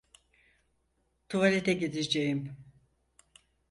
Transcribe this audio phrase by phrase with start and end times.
[1.29, 2.57] Tuvalete gideceğim.